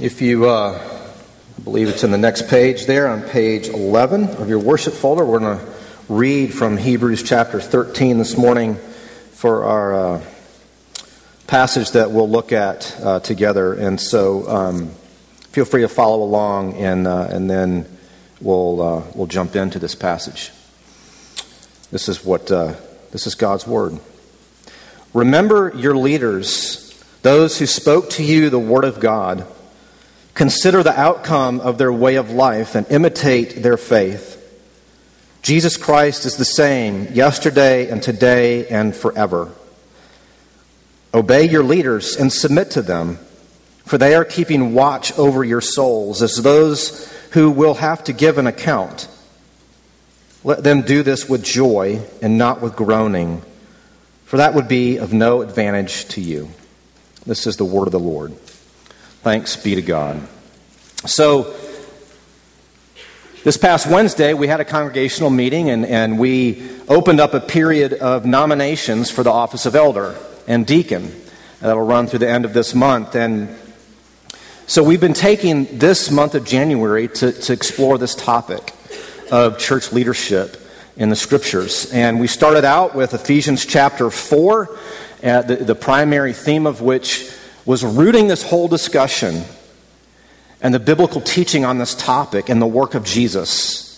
[0.00, 0.82] If you uh,
[1.64, 5.38] believe it's in the next page there on page 11 of your worship folder, we're
[5.38, 5.72] going to
[6.08, 8.76] read from Hebrews chapter 13 this morning
[9.32, 10.24] for our uh,
[11.46, 13.74] passage that we'll look at uh, together.
[13.74, 14.88] And so um,
[15.50, 17.86] feel free to follow along, and, uh, and then
[18.40, 20.52] we'll, uh, we'll jump into this passage.
[21.90, 22.76] This is what uh,
[23.10, 24.00] this is God's word.
[25.12, 29.46] Remember your leaders, those who spoke to you the word of God.
[30.34, 34.38] Consider the outcome of their way of life and imitate their faith.
[35.42, 39.50] Jesus Christ is the same yesterday and today and forever.
[41.12, 43.18] Obey your leaders and submit to them,
[43.84, 48.38] for they are keeping watch over your souls as those who will have to give
[48.38, 49.08] an account.
[50.44, 53.42] Let them do this with joy and not with groaning,
[54.24, 56.48] for that would be of no advantage to you.
[57.26, 58.32] This is the word of the Lord.
[59.22, 60.20] Thanks be to God.
[61.06, 61.54] So,
[63.44, 67.92] this past Wednesday, we had a congregational meeting and, and we opened up a period
[67.92, 70.16] of nominations for the office of elder
[70.48, 71.14] and deacon.
[71.60, 73.14] That'll run through the end of this month.
[73.14, 73.56] And
[74.66, 78.74] so we've been taking this month of January to, to explore this topic
[79.30, 80.56] of church leadership
[80.96, 81.92] in the scriptures.
[81.92, 84.78] And we started out with Ephesians chapter 4,
[85.22, 87.32] uh, the, the primary theme of which
[87.64, 89.44] was rooting this whole discussion
[90.60, 93.88] and the biblical teaching on this topic and the work of Jesus.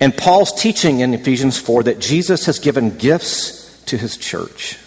[0.00, 4.78] And Paul's teaching in Ephesians 4 that Jesus has given gifts to his church.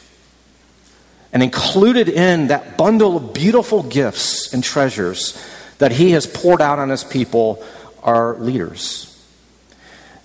[1.34, 5.44] And included in that bundle of beautiful gifts and treasures
[5.78, 7.64] that he has poured out on his people
[8.04, 9.14] are leaders.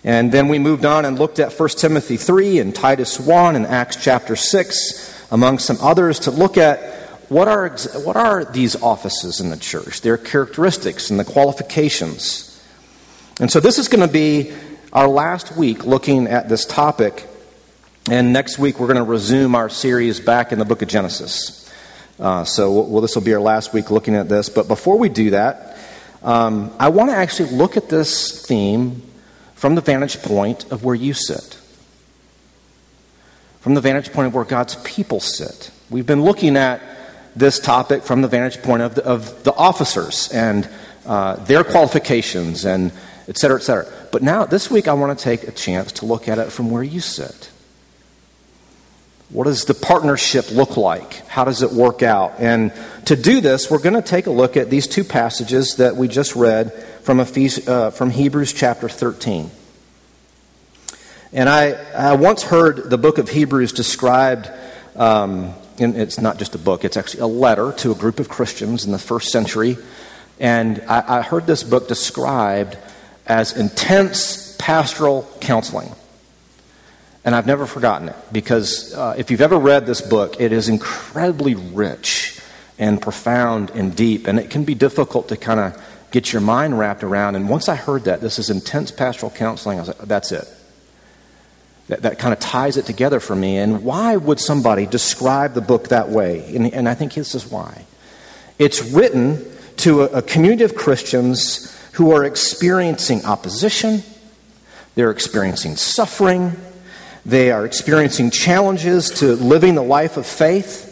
[0.05, 3.67] And then we moved on and looked at 1 Timothy 3 and Titus 1 and
[3.67, 6.79] Acts chapter 6, among some others, to look at
[7.29, 7.71] what are,
[8.05, 12.63] what are these offices in the church, their characteristics and the qualifications.
[13.41, 14.53] And so this is going to be
[14.93, 17.27] our last week looking at this topic.
[18.11, 21.73] And next week we're going to resume our series back in the book of Genesis.
[22.21, 24.51] Uh, so well, this will be our last week looking at this.
[24.51, 25.79] But before we do that,
[26.23, 29.03] um, I want to actually look at this theme
[29.55, 31.57] from the vantage point of where you sit,
[33.63, 35.71] from the vantage point of where God's people sit.
[35.89, 36.83] We've been looking at
[37.35, 40.69] this topic from the vantage point of the, of the officers and
[41.07, 42.93] uh, their qualifications and
[43.29, 43.87] et cetera, et cetera.
[44.11, 46.71] But now, this week, I want to take a chance to look at it from
[46.71, 47.51] where you sit.
[49.31, 51.27] What does the partnership look like?
[51.29, 52.35] How does it work out?
[52.39, 52.73] And
[53.07, 56.09] to do this, we're going to take a look at these two passages that we
[56.09, 59.51] just read from, Ephes- uh, from Hebrews chapter 13.
[61.33, 64.51] And I, I once heard the book of Hebrews described,
[64.97, 68.29] um, and it's not just a book, it's actually a letter to a group of
[68.29, 69.79] Christians in the first century.
[70.39, 72.77] And I, I heard this book described
[73.27, 75.91] as intense pastoral counseling.
[77.25, 80.69] And I've never forgotten it because uh, if you've ever read this book, it is
[80.69, 82.41] incredibly rich
[82.79, 86.79] and profound and deep, and it can be difficult to kind of get your mind
[86.79, 87.37] wrapped around.
[87.37, 90.47] And once I heard that, this is intense pastoral counseling, I was like, that's it.
[91.89, 93.59] That, that kind of ties it together for me.
[93.59, 96.55] And why would somebody describe the book that way?
[96.55, 97.85] And, and I think this is why.
[98.59, 99.45] It's written
[99.79, 104.03] to a, a community of Christians who are experiencing opposition,
[104.95, 106.57] they're experiencing suffering,
[107.27, 110.89] they are experiencing challenges to living the life of faith.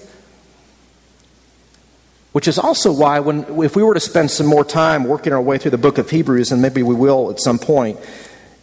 [2.33, 5.43] Which is also why, when, if we were to spend some more time working our
[5.43, 7.99] way through the book of Hebrews, and maybe we will at some point,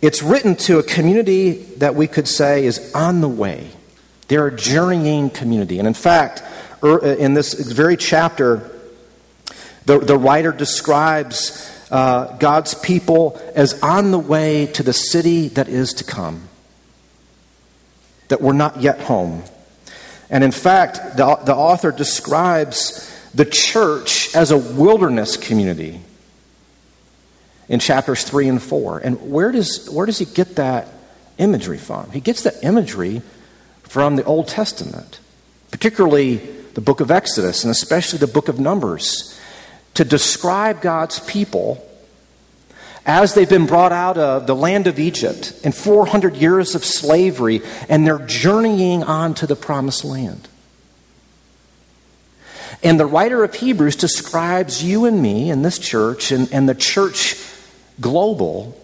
[0.02, 3.70] it's written to a community that we could say is on the way.
[4.28, 5.80] They're a journeying community.
[5.80, 6.44] And in fact,
[6.84, 8.70] er, in this very chapter,
[9.86, 15.70] the, the writer describes uh, God's people as on the way to the city that
[15.70, 16.48] is to come,
[18.28, 19.44] that we're not yet home.
[20.30, 26.02] And in fact, the, the author describes the church as a wilderness community
[27.70, 29.00] in chapters 3 and 4.
[29.00, 30.88] And where does, where does he get that
[31.38, 32.12] imagery from?
[32.12, 33.22] He gets that imagery
[33.84, 35.20] from the Old Testament,
[35.72, 36.38] particularly
[36.74, 39.40] the book of Exodus and especially the book of Numbers,
[39.96, 41.84] to describe God's people
[43.06, 47.62] as they've been brought out of the land of Egypt in 400 years of slavery
[47.88, 50.48] and they're journeying on to the promised land.
[52.84, 56.76] And the writer of Hebrews describes you and me and this church and, and the
[56.76, 57.36] church
[58.00, 58.80] global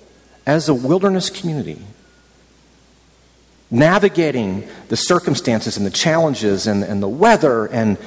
[0.46, 1.80] as a wilderness community.
[3.72, 7.98] Navigating the circumstances and the challenges and, and the weather and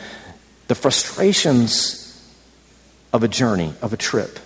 [0.69, 2.03] the frustrations
[3.13, 4.39] of a journey, of a trip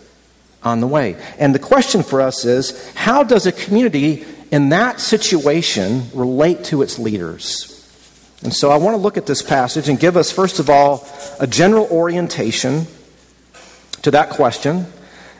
[0.62, 1.16] on the way.
[1.38, 6.82] And the question for us is how does a community in that situation relate to
[6.82, 7.76] its leaders?
[8.42, 11.06] And so I want to look at this passage and give us, first of all,
[11.38, 12.86] a general orientation
[14.02, 14.86] to that question.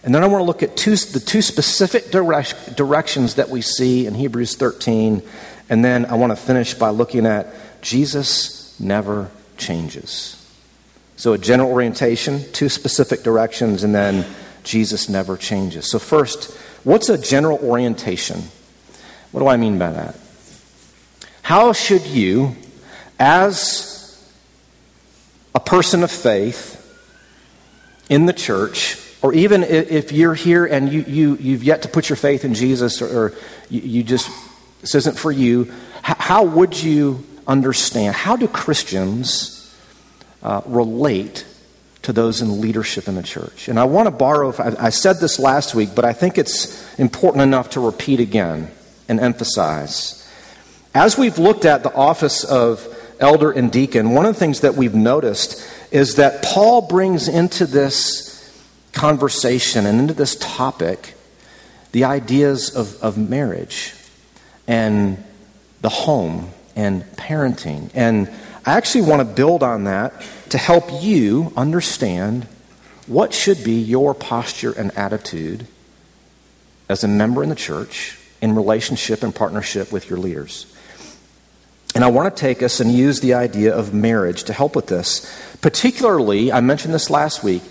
[0.03, 3.61] And then I want to look at two, the two specific direct, directions that we
[3.61, 5.23] see in Hebrews 13.
[5.69, 7.47] And then I want to finish by looking at
[7.83, 10.37] Jesus never changes.
[11.17, 14.25] So, a general orientation, two specific directions, and then
[14.65, 15.91] Jesus never changes.
[15.91, 16.51] So, first,
[16.83, 18.45] what's a general orientation?
[19.31, 20.17] What do I mean by that?
[21.43, 22.57] How should you,
[23.19, 24.01] as
[25.55, 26.77] a person of faith
[28.09, 32.09] in the church, or even if you're here and you, you, you've yet to put
[32.09, 33.33] your faith in Jesus, or, or
[33.69, 34.31] you, you just,
[34.81, 35.73] this isn't for you,
[36.03, 38.15] how would you understand?
[38.15, 39.77] How do Christians
[40.43, 41.45] uh, relate
[42.03, 43.69] to those in leadership in the church.
[43.69, 47.43] And I want to borrow, I said this last week, but I think it's important
[47.43, 48.71] enough to repeat again
[49.09, 50.17] and emphasize.
[50.95, 52.87] As we've looked at the office of
[53.21, 57.67] elder and deacon, one of the things that we've noticed is that Paul brings into
[57.67, 58.30] this
[59.01, 61.15] conversation and into this topic
[61.93, 63.95] the ideas of, of marriage
[64.69, 65.17] and
[65.81, 68.31] the home and parenting and
[68.67, 70.13] I actually want to build on that
[70.51, 72.47] to help you understand
[73.07, 75.67] what should be your posture and attitude
[76.91, 80.67] as a member in the church in relationship and partnership with your leaders.
[81.95, 84.89] And I want to take us and use the idea of marriage to help with
[84.89, 85.27] this.
[85.63, 87.63] Particularly, I mentioned this last week.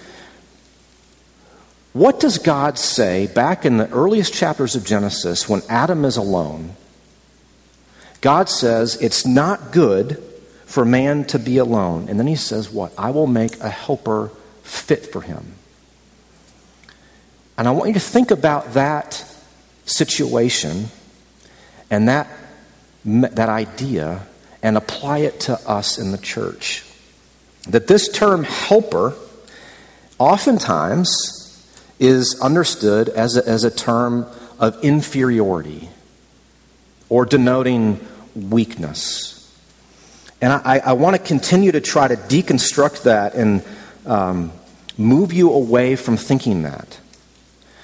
[1.93, 6.75] What does God say back in the earliest chapters of Genesis when Adam is alone?
[8.21, 10.23] God says it's not good
[10.65, 12.07] for man to be alone.
[12.09, 12.93] And then he says, What?
[12.97, 14.29] I will make a helper
[14.61, 15.53] fit for him.
[17.57, 19.25] And I want you to think about that
[19.85, 20.85] situation
[21.89, 22.27] and that,
[23.03, 24.27] that idea
[24.61, 26.85] and apply it to us in the church.
[27.67, 29.15] That this term helper
[30.19, 31.38] oftentimes
[31.99, 34.25] is understood as a, as a term
[34.57, 35.89] of inferiority
[37.09, 38.05] or denoting
[38.35, 39.35] weakness.
[40.41, 43.63] And I, I want to continue to try to deconstruct that and
[44.05, 44.53] um,
[44.97, 46.99] move you away from thinking that.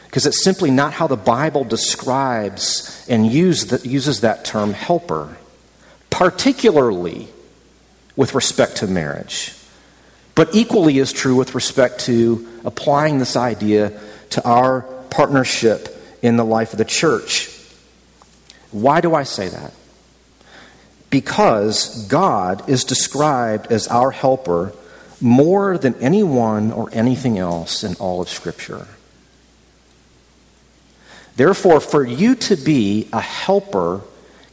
[0.05, 5.35] Because it's simply not how the Bible describes and use the, uses that term helper,
[6.09, 7.27] particularly
[8.15, 9.53] with respect to marriage.
[10.35, 13.99] But equally is true with respect to applying this idea
[14.31, 17.49] to our partnership in the life of the church.
[18.71, 19.73] Why do I say that?
[21.15, 24.73] because God is described as our helper
[25.21, 28.85] more than anyone or anything else in all of Scripture.
[31.37, 34.01] Therefore, for you to be a helper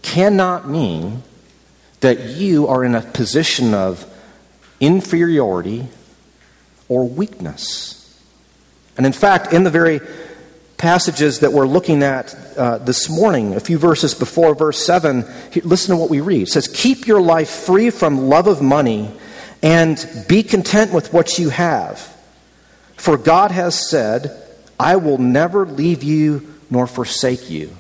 [0.03, 1.25] cannot mean
[1.99, 4.07] that you are in a position of
[4.83, 5.87] inferiority
[6.89, 8.21] or weakness.
[8.99, 10.01] And in fact, in the very
[10.77, 15.25] passages that we're looking at uh, this morning, a few verses before verse 7,
[15.63, 16.43] listen to what we read.
[16.43, 19.11] It says, Keep your life free from love of money
[19.63, 22.01] and be content with what you have.
[22.97, 24.37] For God has said,
[24.79, 27.77] I will never leave you nor forsake you.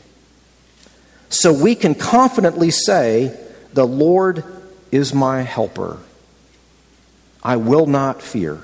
[1.28, 3.36] So we can confidently say,
[3.72, 4.44] The Lord
[4.92, 5.98] is my helper.
[7.42, 8.58] I will not fear.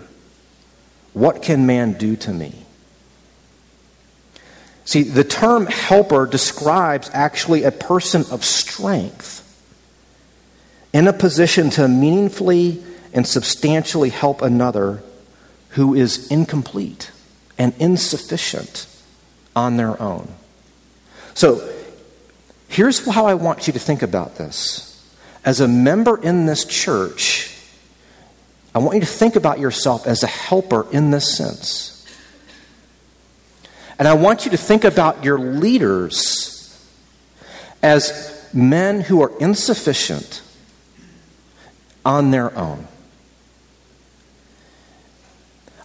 [1.12, 2.54] What can man do to me?
[4.84, 9.44] See, the term helper describes actually a person of strength
[10.92, 12.82] in a position to meaningfully
[13.12, 15.02] and substantially help another
[15.70, 17.10] who is incomplete
[17.58, 18.86] and insufficient
[19.54, 20.28] on their own.
[21.34, 21.68] So,
[22.68, 24.84] here's how I want you to think about this.
[25.44, 27.47] As a member in this church,
[28.74, 31.94] I want you to think about yourself as a helper in this sense.
[33.98, 36.54] And I want you to think about your leaders
[37.82, 40.42] as men who are insufficient
[42.04, 42.86] on their own.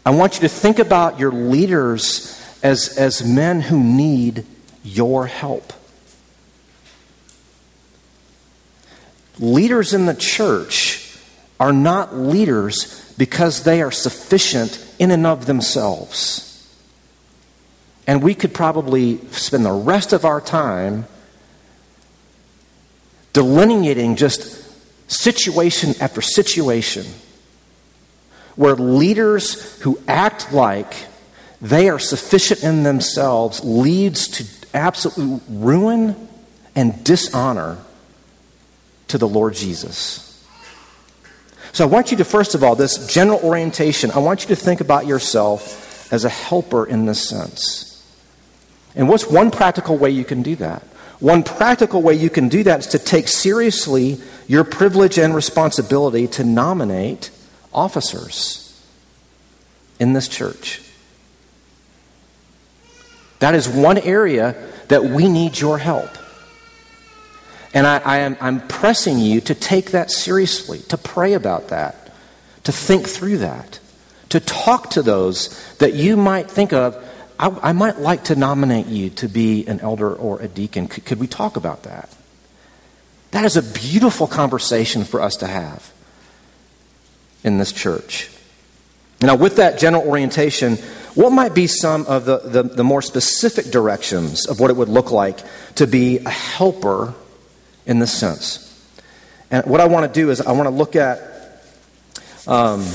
[0.06, 4.46] I want you to think about your leaders as, as men who need
[4.84, 5.74] your help.
[9.40, 11.03] Leaders in the church
[11.60, 16.50] are not leaders because they are sufficient in and of themselves.
[18.06, 21.06] And we could probably spend the rest of our time
[23.32, 24.62] delineating just
[25.10, 27.06] situation after situation
[28.56, 30.94] where leaders who act like
[31.62, 36.28] they are sufficient in themselves leads to absolute ruin
[36.76, 37.78] and dishonor
[39.08, 40.23] to the Lord Jesus.
[41.74, 44.56] So I want you to, first of all, this general orientation, I want you to
[44.56, 47.90] think about yourself as a helper in this sense.
[48.96, 50.84] And what's one practical way you can do that?
[51.20, 56.28] One practical way you can do that is to take seriously your privilege and responsibility
[56.28, 57.32] to nominate
[57.74, 58.80] officers
[60.00, 60.82] in this church.
[63.40, 64.56] That is one area
[64.90, 66.10] that we need your help.
[67.74, 72.12] And I, I am, I'm pressing you to take that seriously, to pray about that,
[72.66, 73.80] to think through that,
[74.30, 76.96] to talk to those that you might think of.
[77.40, 80.88] I, I might like to nominate you to be an elder or a deacon.
[80.88, 82.16] Could, could we talk about that?
[83.32, 85.92] That is a beautiful conversation for us to have
[87.44, 88.30] in this church.
[89.22, 90.76] Now, with that general orientation,
[91.16, 94.90] what might be some of the, the, the, more specific directions of what it would
[94.90, 95.40] look like
[95.76, 97.14] to be a helper
[97.86, 98.70] in this sense?
[99.52, 101.20] And what I want to do is I want to look at
[102.48, 102.86] um,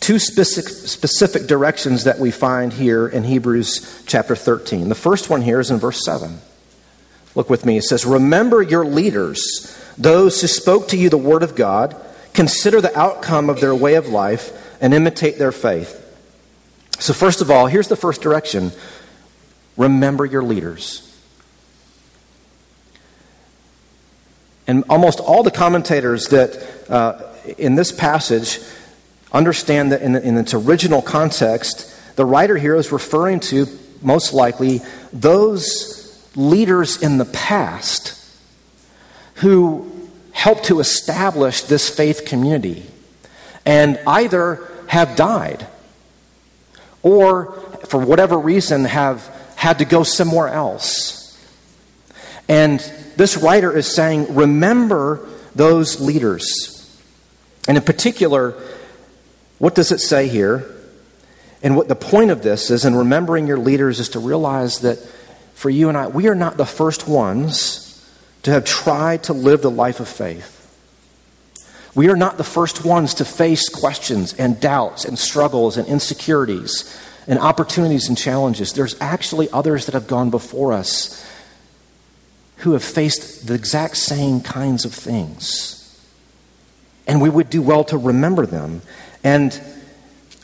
[0.00, 4.88] two specific, specific directions that we find here in Hebrews chapter 13.
[4.88, 6.38] The first one here is in verse 7.
[7.34, 7.78] Look with me.
[7.78, 11.96] It says, Remember your leaders, those who spoke to you the word of God.
[12.34, 15.98] Consider the outcome of their way of life and imitate their faith.
[16.98, 18.72] So, first of all, here's the first direction
[19.76, 21.08] remember your leaders.
[24.72, 26.56] And almost all the commentators that
[26.88, 28.58] uh, in this passage
[29.30, 33.66] understand that in, in its original context, the writer here is referring to,
[34.00, 34.80] most likely,
[35.12, 38.18] those leaders in the past
[39.34, 39.92] who
[40.32, 42.86] helped to establish this faith community
[43.66, 45.66] and either have died
[47.02, 47.52] or,
[47.88, 51.38] for whatever reason, have had to go somewhere else.
[52.48, 52.80] And
[53.16, 56.78] this writer is saying, remember those leaders.
[57.68, 58.54] And in particular,
[59.58, 60.66] what does it say here?
[61.62, 64.98] And what the point of this is, in remembering your leaders, is to realize that
[65.54, 68.10] for you and I, we are not the first ones
[68.42, 70.58] to have tried to live the life of faith.
[71.94, 76.98] We are not the first ones to face questions and doubts and struggles and insecurities
[77.28, 78.72] and opportunities and challenges.
[78.72, 81.24] There's actually others that have gone before us
[82.62, 85.78] who have faced the exact same kinds of things.
[87.06, 88.82] And we would do well to remember them.
[89.24, 89.52] And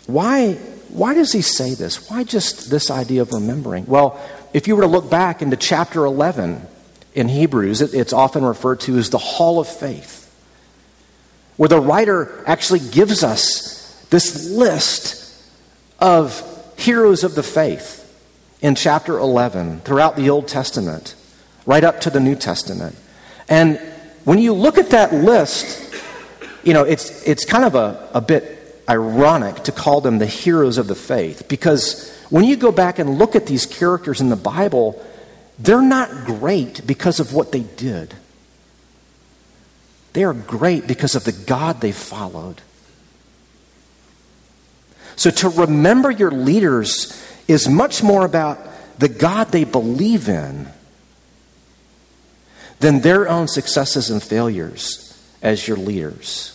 [0.07, 0.55] why,
[0.89, 2.11] why does he say this?
[2.11, 3.87] Why just this idea of remembering?
[3.87, 4.21] Well,
[4.53, 6.67] if you were to look back into chapter 11
[7.15, 10.19] in Hebrews, it, it's often referred to as the hall of faith
[11.59, 15.45] where the writer actually gives us this list
[15.99, 16.41] of
[16.79, 17.97] heroes of the faith
[18.63, 21.17] in chapter 11 throughout the Old Testament,
[21.69, 22.97] right up to the New Testament.
[23.47, 23.77] And
[24.25, 25.95] when you look at that list,
[26.65, 30.79] you know, it's, it's kind of a, a bit ironic to call them the heroes
[30.79, 34.37] of the faith because when you go back and look at these characters in the
[34.37, 35.05] Bible,
[35.59, 38.15] they're not great because of what they did.
[40.15, 42.63] They are great because of the God they followed.
[45.17, 48.59] So to remember your leaders is much more about
[48.99, 50.69] the God they believe in
[52.81, 55.05] than their own successes and failures
[55.43, 56.55] as your leaders.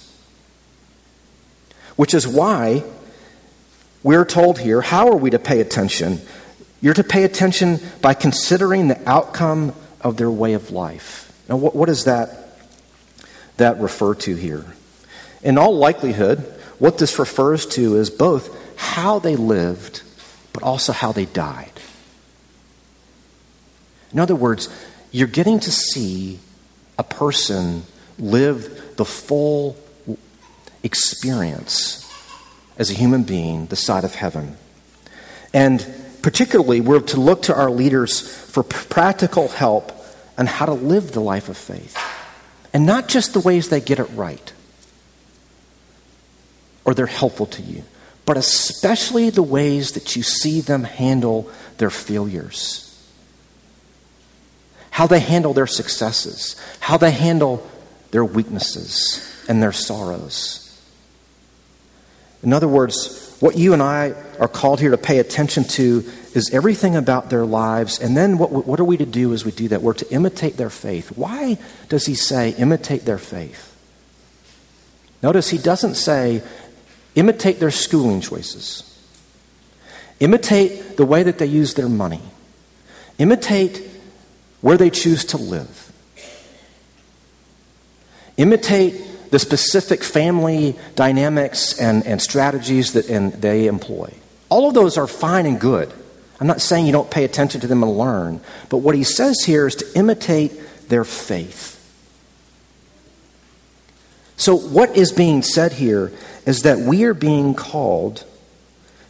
[1.96, 2.84] Which is why
[4.02, 6.22] we're told here how are we to pay attention?
[6.82, 11.32] You're to pay attention by considering the outcome of their way of life.
[11.48, 12.58] Now, what, what is that
[13.58, 14.66] that refer to here?
[15.44, 16.40] In all likelihood,
[16.80, 20.02] what this refers to is both how they lived,
[20.52, 21.72] but also how they died.
[24.12, 24.70] In other words,
[25.14, 26.40] you're getting to see
[26.98, 27.84] a person
[28.20, 29.78] live the full
[30.82, 32.12] experience
[32.78, 34.58] as a human being, the side of heaven.
[35.54, 35.86] And
[36.24, 39.92] particularly, we're to look to our leaders for practical help
[40.38, 41.96] on how to live the life of faith.
[42.74, 44.52] And not just the ways they get it right
[46.86, 47.84] or they're helpful to you,
[48.26, 52.93] but especially the ways that you see them handle their failures.
[54.94, 57.68] How they handle their successes, how they handle
[58.12, 60.60] their weaknesses and their sorrows.
[62.44, 66.54] In other words, what you and I are called here to pay attention to is
[66.54, 68.00] everything about their lives.
[68.00, 69.82] And then what, what are we to do as we do that?
[69.82, 71.18] We're to imitate their faith.
[71.18, 71.58] Why
[71.90, 73.72] does he say imitate their faith?
[75.22, 76.44] Notice he doesn't say
[77.16, 78.90] Imitate their schooling choices.
[80.20, 82.22] Imitate the way that they use their money.
[83.20, 83.82] Imitate
[84.64, 85.92] where they choose to live.
[88.38, 94.12] Imitate the specific family dynamics and, and strategies that and they employ.
[94.48, 95.92] All of those are fine and good.
[96.40, 98.40] I'm not saying you don't pay attention to them and learn,
[98.70, 101.72] but what he says here is to imitate their faith.
[104.38, 106.14] So, what is being said here
[106.46, 108.24] is that we are being called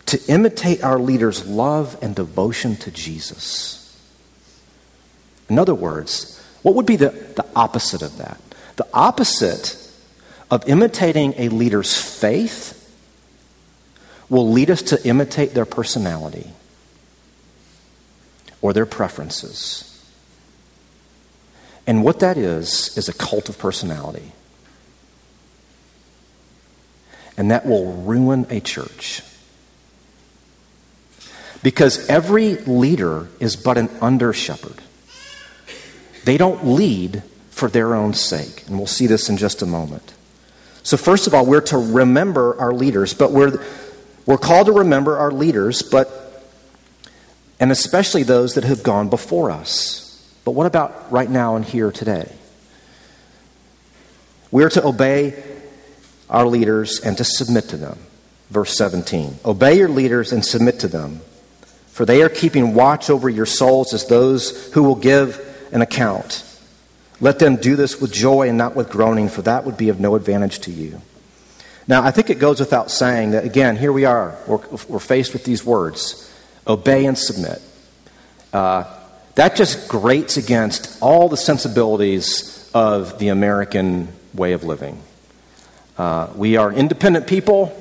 [0.08, 3.83] to imitate our leaders' love and devotion to Jesus.
[5.50, 8.40] In other words, what would be the, the opposite of that?
[8.76, 9.78] The opposite
[10.50, 12.80] of imitating a leader's faith
[14.30, 16.52] will lead us to imitate their personality
[18.62, 19.90] or their preferences.
[21.86, 24.32] And what that is, is a cult of personality.
[27.36, 29.22] And that will ruin a church.
[31.62, 34.82] Because every leader is but an under shepherd.
[36.24, 38.64] They don't lead for their own sake.
[38.68, 40.14] And we'll see this in just a moment.
[40.82, 43.64] So, first of all, we're to remember our leaders, but we're,
[44.26, 46.52] we're called to remember our leaders, but,
[47.60, 50.04] and especially those that have gone before us.
[50.44, 52.30] But what about right now and here today?
[54.52, 55.42] We're to obey
[56.30, 57.98] our leaders and to submit to them.
[58.50, 61.22] Verse 17 Obey your leaders and submit to them,
[61.88, 66.44] for they are keeping watch over your souls as those who will give an account.
[67.20, 70.00] Let them do this with joy and not with groaning, for that would be of
[70.00, 71.02] no advantage to you.
[71.88, 74.38] Now, I think it goes without saying that, again, here we are.
[74.48, 76.30] We're, we're faced with these words
[76.66, 77.62] obey and submit.
[78.54, 78.86] Uh,
[79.36, 85.02] that just grates against all the sensibilities of the American way of living.
[85.98, 87.72] Uh, we are independent people.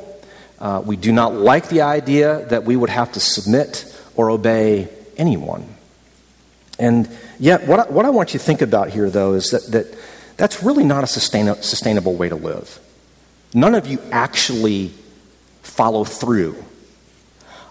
[0.59, 3.85] Uh, we do not like the idea that we would have to submit
[4.17, 5.72] or obey anyone.
[6.79, 7.09] And
[7.39, 9.99] yet, what I, what I want you to think about here, though, is that, that
[10.37, 12.81] that's really not a sustain, sustainable way to live.
[13.55, 14.93] None of you actually
[15.63, 16.63] follow through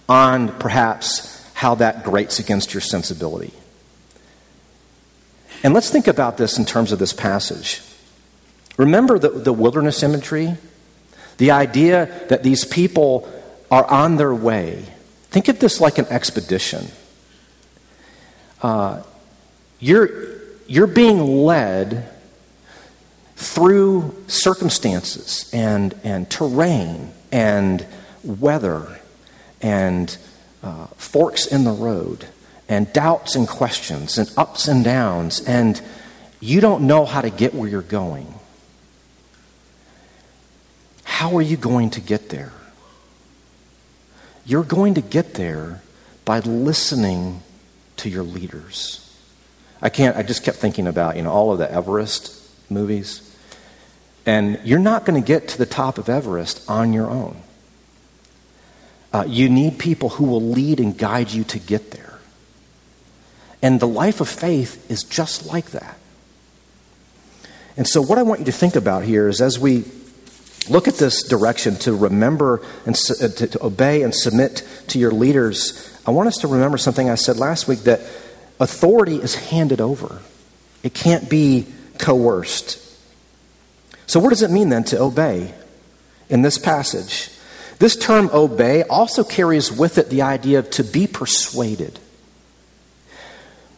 [0.08, 3.54] on perhaps how that grates against your sensibility.
[5.64, 7.82] And let's think about this in terms of this passage.
[8.78, 10.56] Remember the, the wilderness imagery?
[11.38, 13.32] The idea that these people
[13.70, 14.86] are on their way.
[15.30, 16.88] Think of this like an expedition.
[18.62, 19.02] Uh,
[19.80, 20.10] you're,
[20.68, 22.10] you're being led
[23.36, 27.86] through circumstances and, and terrain and
[28.24, 29.00] weather
[29.62, 30.18] and
[30.64, 32.28] uh, forks in the road
[32.70, 35.82] and doubts and questions and ups and downs, and
[36.40, 38.34] you don't know how to get where you're going.
[41.04, 42.54] How are you going to get there?
[44.46, 45.82] You're going to get there
[46.26, 47.42] by listening
[48.02, 49.08] to your leaders.
[49.82, 52.38] I can't, I just kept thinking about, you know, all of the Everest
[52.70, 53.28] movies.
[54.26, 57.42] And you're not going to get to the top of Everest on your own.
[59.14, 62.20] Uh, you need people who will lead and guide you to get there.
[63.62, 65.98] And the life of faith is just like that.
[67.78, 69.86] And so, what I want you to think about here is as we
[70.70, 75.12] look at this direction to remember and uh, to, to obey and submit to your
[75.12, 78.02] leaders, I want us to remember something I said last week that
[78.60, 80.22] authority is handed over,
[80.84, 82.80] it can't be coerced.
[84.08, 85.54] So, what does it mean then to obey
[86.30, 87.30] in this passage?
[87.80, 91.98] This term obey also carries with it the idea of to be persuaded.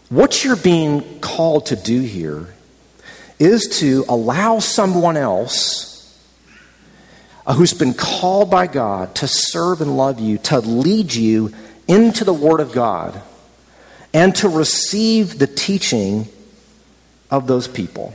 [0.09, 2.53] What you're being called to do here
[3.39, 5.93] is to allow someone else
[7.45, 11.53] uh, who's been called by God to serve and love you, to lead you
[11.87, 13.21] into the Word of God,
[14.13, 16.27] and to receive the teaching
[17.31, 18.13] of those people.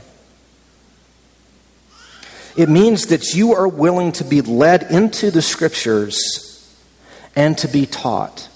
[2.55, 6.45] It means that you are willing to be led into the Scriptures
[7.35, 8.49] and to be taught.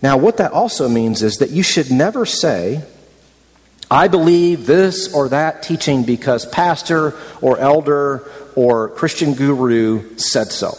[0.00, 2.82] Now, what that also means is that you should never say,
[3.90, 10.76] I believe this or that teaching because pastor or elder or Christian guru said so.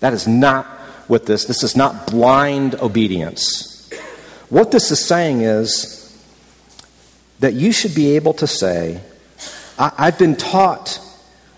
[0.00, 0.66] That is not
[1.08, 3.90] what this this is not blind obedience.
[4.48, 6.02] What this is saying is
[7.40, 9.00] that you should be able to say,
[9.78, 11.00] I, have been taught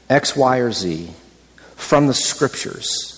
[0.08, 1.10] X, Y, or Z
[1.76, 3.14] from the scriptures.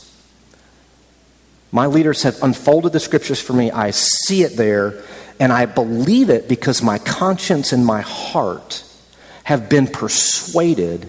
[1.72, 3.70] My leaders have unfolded the scriptures for me.
[3.70, 5.02] I see it there,
[5.38, 8.84] and I believe it because my conscience and my heart
[9.44, 11.08] have been persuaded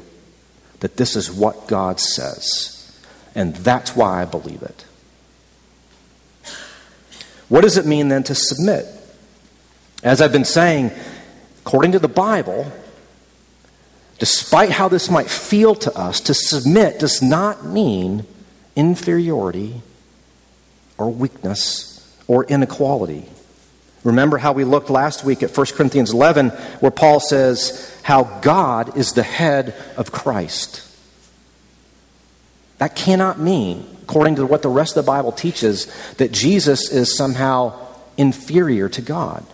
[0.80, 2.78] that this is what God says.
[3.34, 4.86] And that's why I believe it.
[7.52, 8.86] What does it mean then to submit?
[10.04, 10.90] As I've been saying,
[11.66, 12.72] according to the Bible,
[14.20, 18.26] despite how this might feel to us, to submit does not mean
[18.78, 19.82] inferiority
[20.98, 23.28] or weakness or inequality.
[24.06, 28.96] Remember how we looked last week at 1 Corinthians 11, where Paul says how God
[28.96, 30.88] is the head of Christ.
[32.82, 37.16] That cannot mean, according to what the rest of the Bible teaches, that Jesus is
[37.16, 37.78] somehow
[38.18, 39.46] inferior to God.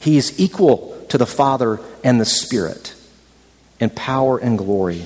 [0.00, 2.96] He is equal to the Father and the Spirit
[3.78, 5.04] in power and glory.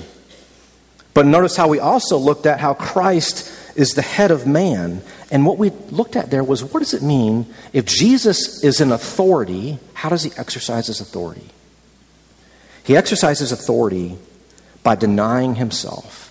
[1.13, 5.03] But notice how we also looked at how Christ is the head of man.
[5.29, 8.91] And what we looked at there was what does it mean if Jesus is in
[8.91, 9.77] authority?
[9.93, 11.49] How does he exercise his authority?
[12.83, 14.17] He exercises authority
[14.81, 16.22] by denying himself,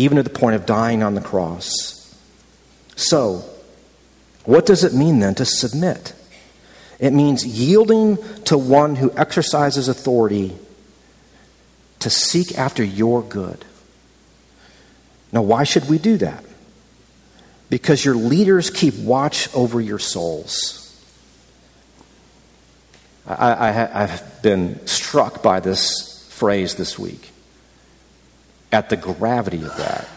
[0.00, 2.18] even to the point of dying on the cross.
[2.96, 3.44] So,
[4.44, 6.14] what does it mean then to submit?
[6.98, 10.56] It means yielding to one who exercises authority
[11.98, 13.64] to seek after your good.
[15.32, 16.44] Now, why should we do that?
[17.68, 20.78] Because your leaders keep watch over your souls.
[23.26, 27.30] I, I, I've been struck by this phrase this week
[28.72, 30.08] at the gravity of that.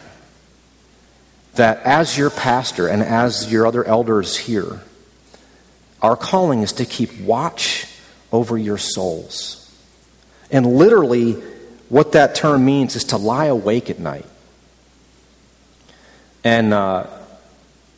[1.55, 4.81] That as your pastor and as your other elders here,
[6.01, 7.87] our calling is to keep watch
[8.31, 9.59] over your souls.
[10.51, 11.33] And literally,
[11.89, 14.25] what that term means is to lie awake at night.
[16.43, 17.07] And uh,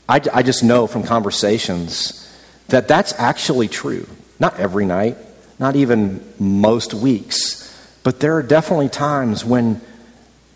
[0.07, 2.21] I, I just know from conversations
[2.67, 4.07] that that's actually true.
[4.39, 5.17] Not every night,
[5.59, 7.61] not even most weeks,
[8.03, 9.81] but there are definitely times when,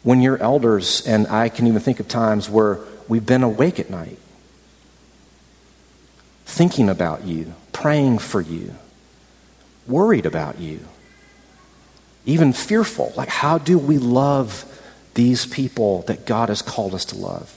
[0.04, 3.90] when your elders, and I can even think of times where we've been awake at
[3.90, 4.18] night,
[6.46, 8.76] thinking about you, praying for you,
[9.88, 10.80] worried about you,
[12.26, 13.14] even fearful.
[13.16, 14.66] Like, how do we love
[15.14, 17.56] these people that God has called us to love?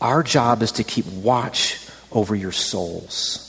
[0.00, 1.78] Our job is to keep watch
[2.12, 3.40] over your souls.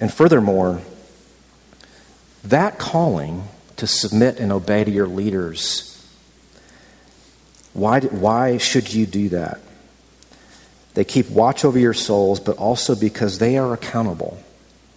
[0.00, 0.80] And furthermore,
[2.42, 3.44] that calling
[3.84, 5.90] to submit and obey to your leaders,
[7.72, 9.60] why, why should you do that?
[10.94, 14.38] They keep watch over your souls, but also because they are accountable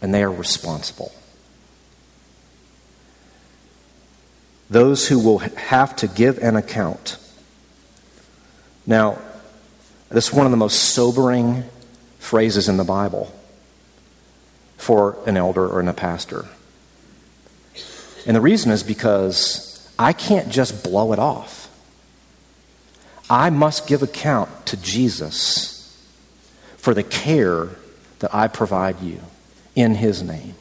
[0.02, 1.12] and they are responsible.
[4.70, 7.18] Those who will have to give an account
[8.88, 9.20] now,
[10.08, 11.66] this is one of the most sobering
[12.20, 13.34] phrases in the Bible
[14.78, 16.46] for an elder or a pastor.
[18.28, 21.64] And the reason is because I can't just blow it off.
[23.30, 25.74] I must give account to Jesus
[26.76, 27.70] for the care
[28.20, 29.20] that I provide you
[29.76, 30.56] in His name.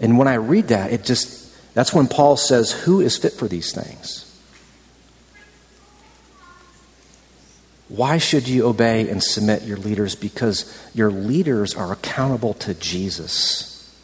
[0.00, 3.46] And when I read that, it just, that's when Paul says, Who is fit for
[3.46, 4.24] these things?
[7.88, 10.14] Why should you obey and submit your leaders?
[10.14, 13.96] Because your leaders are accountable to Jesus.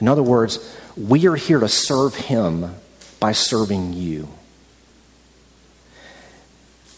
[0.00, 0.58] In other words,
[0.96, 2.74] we are here to serve Him
[3.18, 4.28] by serving you.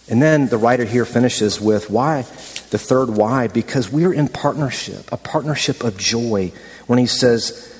[0.08, 2.22] And then the writer here finishes with why,
[2.70, 6.52] the third why, because we are in partnership, a partnership of joy,
[6.86, 7.70] when he says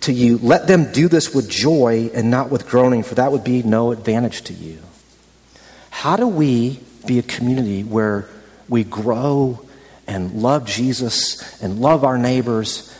[0.00, 3.44] to you, let them do this with joy and not with groaning, for that would
[3.44, 4.80] be no advantage to you.
[5.90, 8.28] How do we be a community where
[8.68, 9.64] we grow
[10.06, 12.94] and love Jesus and love our neighbors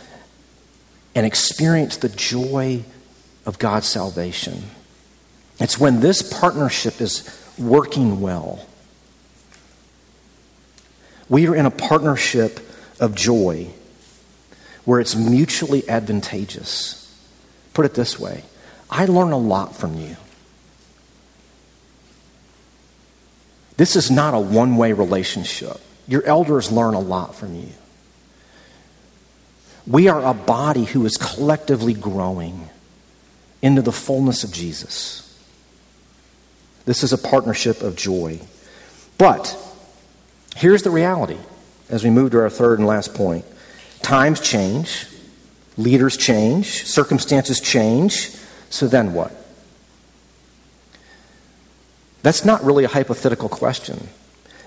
[1.15, 2.83] and experience the joy
[3.45, 4.63] of God's salvation.
[5.59, 8.65] It's when this partnership is working well.
[11.27, 12.59] We are in a partnership
[12.99, 13.67] of joy
[14.85, 16.95] where it's mutually advantageous.
[17.73, 18.43] Put it this way
[18.89, 20.15] I learn a lot from you.
[23.79, 25.79] This is not a one way relationship.
[26.05, 27.69] Your elders learn a lot from you.
[29.87, 32.67] We are a body who is collectively growing
[33.61, 35.25] into the fullness of Jesus.
[36.83, 38.41] This is a partnership of joy.
[39.17, 39.57] But
[40.57, 41.37] here's the reality
[41.87, 43.45] as we move to our third and last point
[44.01, 45.07] times change,
[45.77, 48.31] leaders change, circumstances change.
[48.69, 49.38] So then what?
[52.21, 54.09] That's not really a hypothetical question.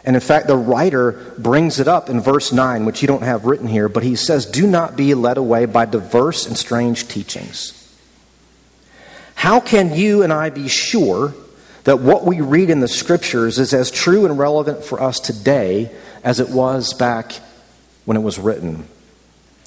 [0.05, 3.45] And in fact, the writer brings it up in verse 9, which you don't have
[3.45, 7.79] written here, but he says, Do not be led away by diverse and strange teachings.
[9.37, 11.35] How can you and I be sure
[11.85, 15.91] that what we read in the scriptures is as true and relevant for us today
[16.25, 17.33] as it was back
[18.05, 18.87] when it was written?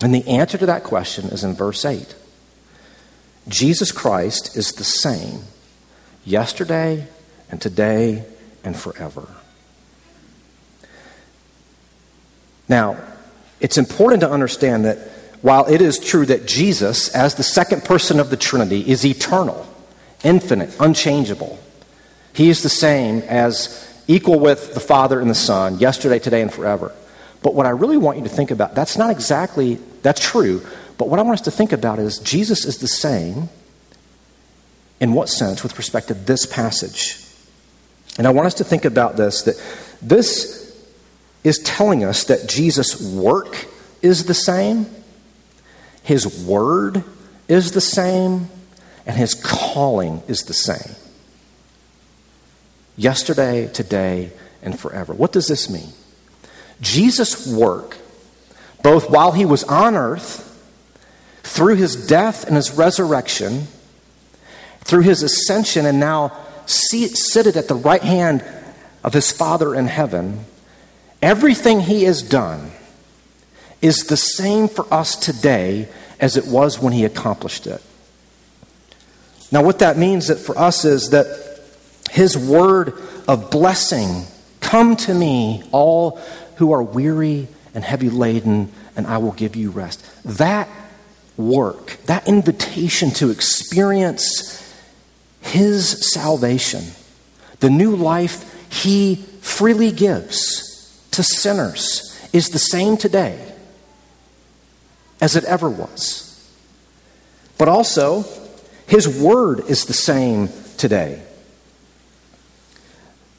[0.02, 2.14] And the answer to that question is in verse 8.
[3.48, 5.44] Jesus Christ is the same
[6.26, 7.08] yesterday
[7.56, 8.22] and today
[8.66, 9.26] and forever.
[12.68, 12.98] Now,
[13.62, 14.98] it's important to understand that
[15.42, 19.66] while it is true that Jesus, as the second person of the Trinity, is eternal,
[20.22, 21.58] infinite, unchangeable,
[22.34, 26.52] he is the same as equal with the Father and the Son, yesterday, today, and
[26.52, 26.92] forever.
[27.42, 30.62] But what I really want you to think about, that's not exactly, that's true,
[30.98, 33.48] but what I want us to think about is Jesus is the same
[35.00, 37.25] in what sense with respect to this passage?
[38.18, 39.62] And I want us to think about this that
[40.02, 40.66] this
[41.44, 43.68] is telling us that Jesus' work
[44.02, 44.88] is the same,
[46.04, 47.04] his word
[47.48, 48.50] is the same,
[49.06, 50.96] and his calling is the same.
[52.98, 55.14] Yesterday, today, and forever.
[55.14, 55.90] What does this mean?
[56.82, 57.98] Jesus' work,
[58.82, 60.42] both while he was on earth,
[61.44, 63.68] through his death and his resurrection,
[64.82, 66.36] through his ascension, and now
[66.68, 68.44] seated at the right hand
[69.04, 70.46] of his Father in heaven,
[71.26, 72.70] Everything he has done
[73.82, 75.88] is the same for us today
[76.20, 77.82] as it was when he accomplished it.
[79.52, 81.62] Now, what that means that for us is that
[82.12, 82.94] his word
[83.28, 84.26] of blessing
[84.60, 86.20] come to me, all
[86.58, 90.06] who are weary and heavy laden, and I will give you rest.
[90.26, 90.70] That
[91.38, 94.62] work, that invitation to experience
[95.46, 96.84] his salvation,
[97.60, 103.40] the new life he freely gives to sinners is the same today
[105.22, 106.26] as it ever was.
[107.58, 108.26] But also,
[108.88, 111.22] His Word is the same today.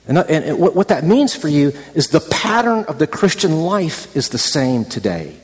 [0.08, 4.14] And, uh, and what that means for you is the pattern of the Christian life
[4.16, 5.36] is the same today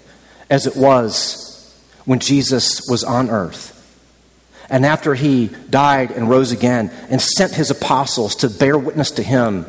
[0.49, 3.82] as it was when Jesus was on earth.
[4.73, 9.23] And after he died and rose again and sent his apostles to bear witness to
[9.23, 9.67] him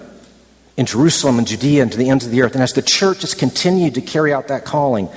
[0.78, 2.54] in Jerusalem and Judea and to the ends of the earth.
[2.54, 5.10] And as the church has continued to carry out that calling,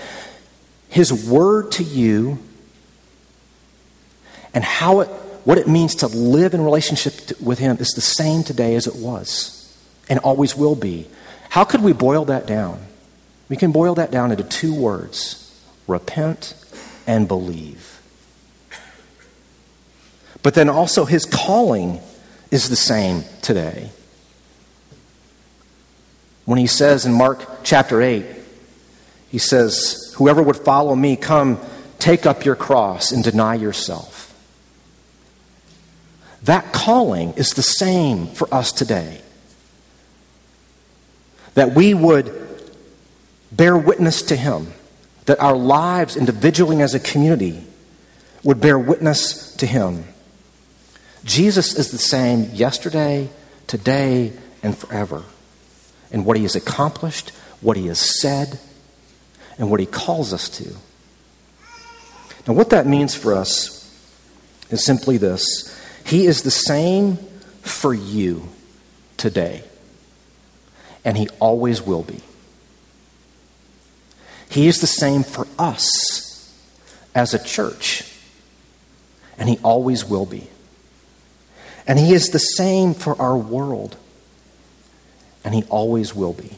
[0.88, 2.40] his word to you
[4.52, 5.08] and how it,
[5.44, 8.96] what it means to live in relationship with him is the same today as it
[8.96, 9.72] was
[10.08, 11.06] and always will be.
[11.48, 12.80] How could we boil that down?
[13.48, 15.44] We can boil that down into two words
[15.86, 16.54] repent
[17.06, 17.85] and believe.
[20.46, 21.98] But then also, his calling
[22.52, 23.90] is the same today
[26.44, 28.24] when he says in Mark chapter 8,
[29.28, 31.58] he says, Whoever would follow me, come,
[31.98, 34.32] take up your cross and deny yourself.
[36.44, 39.22] That calling is the same for us today.
[41.54, 42.32] That we would
[43.50, 44.72] bear witness to him,
[45.24, 47.64] that our lives individually as a community
[48.44, 50.04] would bear witness to him.
[51.26, 53.28] Jesus is the same yesterday,
[53.66, 55.24] today, and forever
[56.10, 58.58] and what he has accomplished, what he has said,
[59.58, 60.74] and what he calls us to.
[62.46, 63.82] Now, what that means for us
[64.70, 67.16] is simply this He is the same
[67.62, 68.48] for you
[69.16, 69.64] today,
[71.04, 72.20] and he always will be.
[74.48, 76.56] He is the same for us
[77.14, 78.04] as a church,
[79.36, 80.48] and he always will be.
[81.86, 83.96] And he is the same for our world
[85.46, 86.50] and He always will be.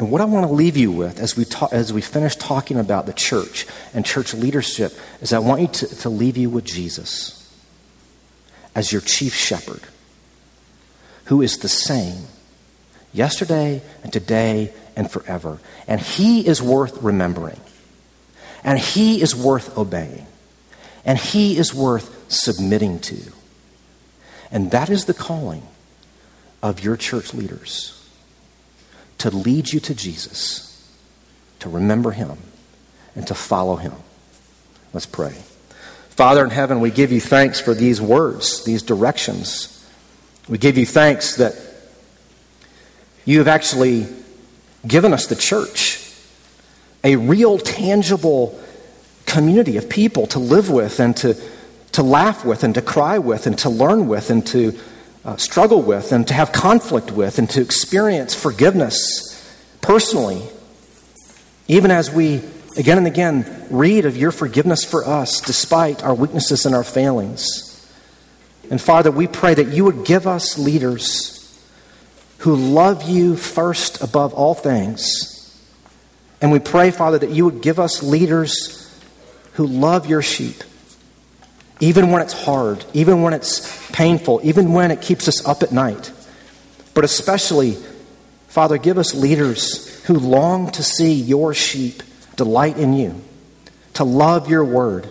[0.00, 3.06] And what I want to leave you with as we, as we finish talking about
[3.06, 7.34] the church and church leadership is I want you to, to leave you with Jesus
[8.74, 9.82] as your chief shepherd,
[11.26, 12.24] who is the same
[13.12, 15.60] yesterday and today and forever.
[15.86, 17.60] And he is worth remembering.
[18.64, 20.26] And he is worth obeying.
[21.08, 23.16] And he is worth submitting to.
[24.52, 25.62] And that is the calling
[26.62, 28.06] of your church leaders
[29.16, 30.94] to lead you to Jesus,
[31.60, 32.36] to remember him,
[33.16, 33.94] and to follow him.
[34.92, 35.32] Let's pray.
[36.10, 39.90] Father in heaven, we give you thanks for these words, these directions.
[40.46, 41.54] We give you thanks that
[43.24, 44.08] you have actually
[44.86, 46.12] given us the church,
[47.02, 48.62] a real, tangible
[49.28, 51.36] community of people to live with and to
[51.92, 54.78] to laugh with and to cry with and to learn with and to
[55.24, 59.34] uh, struggle with and to have conflict with and to experience forgiveness
[59.80, 60.42] personally,
[61.66, 62.40] even as we
[62.76, 67.64] again and again read of your forgiveness for us despite our weaknesses and our failings.
[68.70, 71.34] And Father, we pray that you would give us leaders
[72.38, 75.34] who love you first above all things.
[76.40, 78.77] And we pray, Father, that you would give us leaders
[79.58, 80.62] who love your sheep,
[81.80, 85.72] even when it's hard, even when it's painful, even when it keeps us up at
[85.72, 86.12] night.
[86.94, 87.76] But especially,
[88.46, 92.04] Father, give us leaders who long to see your sheep
[92.36, 93.20] delight in you,
[93.94, 95.08] to love your word,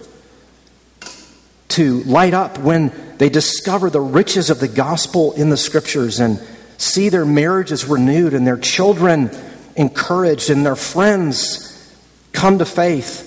[1.67, 6.41] to light up when they discover the riches of the gospel in the scriptures and
[6.77, 9.29] see their marriages renewed and their children
[9.75, 11.93] encouraged and their friends
[12.31, 13.26] come to faith.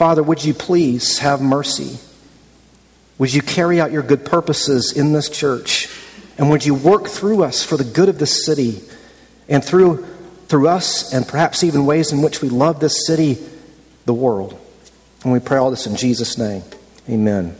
[0.00, 1.98] Father, would you please have mercy?
[3.18, 5.90] Would you carry out your good purposes in this church?
[6.38, 8.80] And would you work through us for the good of this city
[9.46, 10.06] and through,
[10.48, 13.36] through us and perhaps even ways in which we love this city,
[14.06, 14.58] the world?
[15.22, 16.62] And we pray all this in Jesus' name.
[17.06, 17.54] Amen.